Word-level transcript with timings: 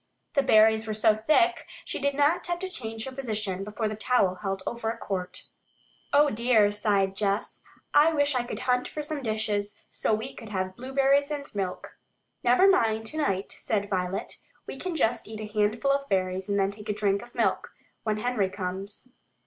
The 0.33 0.41
berries 0.41 0.87
were 0.87 0.95
so 0.95 1.13
thick 1.15 1.67
she 1.85 1.99
did 1.99 2.15
not 2.15 2.47
have 2.47 2.57
to 2.57 2.67
change 2.67 3.05
her 3.05 3.11
position 3.11 3.63
before 3.63 3.87
the 3.87 3.95
towel 3.95 4.33
held 4.41 4.63
over 4.65 4.89
a 4.89 4.97
quart. 4.97 5.43
"Oh, 6.11 6.31
dear," 6.31 6.71
sighed 6.71 7.15
Jess. 7.15 7.61
"I 7.93 8.11
wish 8.11 8.33
I 8.33 8.41
could 8.43 8.61
hunt 8.61 8.87
for 8.87 9.03
some 9.03 9.21
dishes, 9.21 9.77
so 9.91 10.11
we 10.15 10.33
could 10.33 10.49
have 10.49 10.75
blueberries 10.75 11.29
and 11.29 11.45
milk." 11.53 11.99
"Never 12.43 12.67
mind 12.67 13.05
tonight," 13.05 13.51
said 13.55 13.91
Violet. 13.91 14.37
"We 14.65 14.77
can 14.79 14.95
just 14.95 15.27
eat 15.27 15.39
a 15.39 15.45
handful 15.53 15.91
of 15.91 16.09
berries 16.09 16.49
and 16.49 16.57
then 16.59 16.71
take 16.71 16.89
a 16.89 16.93
drink 16.93 17.21
of 17.21 17.35
milk, 17.35 17.71
when 18.01 18.17
Henry 18.17 18.49
comes." 18.49 19.13